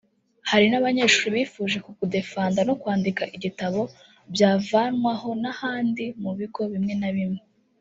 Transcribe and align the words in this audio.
Hari 0.49 0.65
n’abanyeshuri 0.69 1.31
bifuje 1.39 1.77
ko 1.85 1.89
kudefanda 1.97 2.59
no 2.67 2.73
kwandika 2.81 3.23
igitabo 3.35 3.81
byavanwaho 4.33 5.29
n’ahandi 5.41 6.05
mu 6.21 6.31
bigo 6.37 6.61
bimwe 6.71 6.95
na 7.01 7.11
bimwe 7.15 7.41